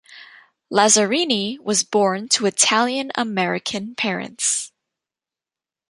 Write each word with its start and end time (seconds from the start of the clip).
Lazzarini 0.71 1.59
was 1.59 1.83
born 1.83 2.27
to 2.29 2.47
Italian 2.47 3.11
American 3.15 3.93
parents. 3.93 4.71